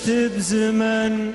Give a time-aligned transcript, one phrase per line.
[0.00, 1.32] عشت بزمن.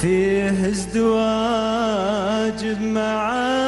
[0.00, 3.62] فيه ازدواج بمعاني.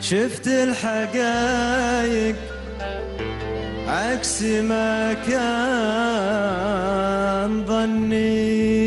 [0.00, 2.36] شفت الحقايق.
[3.88, 5.36] عكس ما كان
[7.66, 8.85] ظني.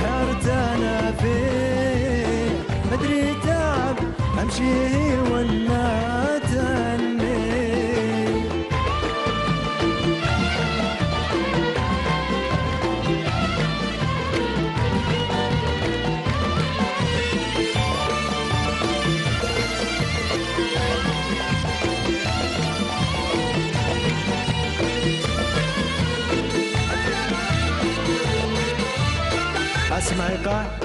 [0.00, 2.46] حرت أنا فيه.
[2.92, 3.96] مدري تعب
[4.42, 5.03] أمشي
[29.94, 30.83] 말씀할까?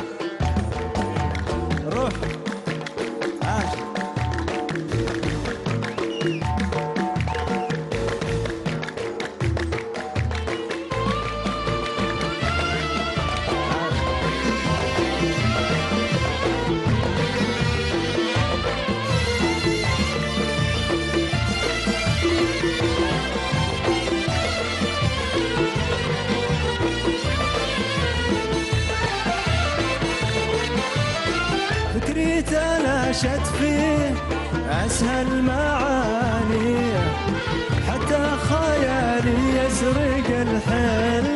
[33.21, 34.13] تلاشت فيه
[34.69, 36.93] أسهل معاني
[37.87, 41.28] حتى خيالي يسرق الحلم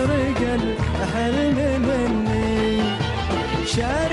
[0.00, 0.40] يسرق
[1.00, 2.82] الحلم مني.
[3.66, 4.09] شارد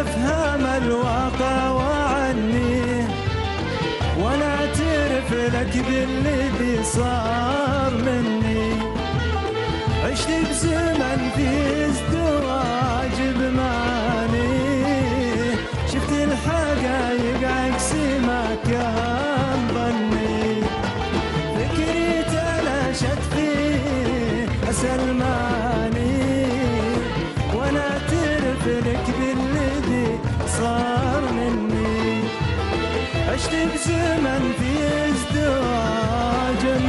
[0.00, 3.06] يفهم الواقع وعني.
[4.42, 8.72] اعترف لك باللي صار مني.
[10.04, 11.48] عشت بزمن في
[11.86, 14.48] ازدواج بمعاني
[15.92, 17.92] شفت الحقايق عكس
[18.26, 19.27] ما كان.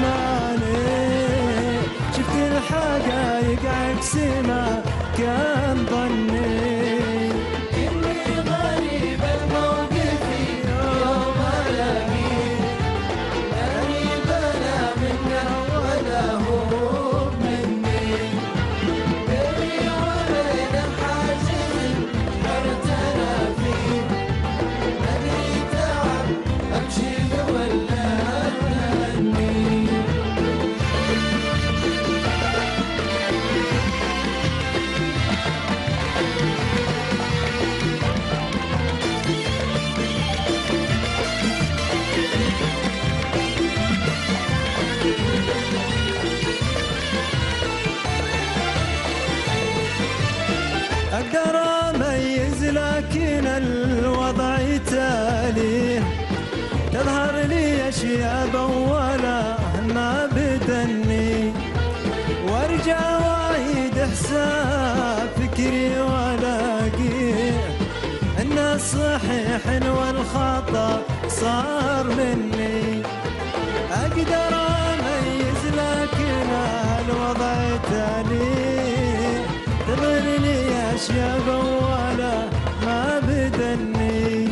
[0.01, 1.79] ماني.
[2.15, 2.35] شفت
[2.69, 4.15] حقايق عكس
[4.47, 4.83] ما
[5.17, 5.58] كان.
[51.19, 51.55] أقدر
[51.89, 54.57] أميز لكن الوضع
[54.87, 56.01] تالي.
[56.93, 59.41] تظهر لي أشياء بولا
[59.95, 61.53] ما بدني.
[62.47, 67.49] وأرجع وايد حساب فكري وألاقي
[68.41, 69.63] أن الصحيح
[69.97, 73.03] والخطأ صار مني.
[73.91, 74.53] أقدر
[74.91, 76.49] أميز لكن
[76.99, 77.55] الوضع
[77.91, 78.28] تالي.
[80.99, 82.35] لي اشياء ولا
[82.85, 84.49] ما بدني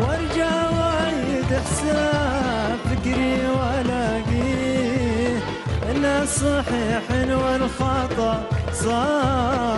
[0.00, 5.36] وارجع وايد حساب فكري والاقيه
[5.90, 9.71] ان الصحيح والخطا صار.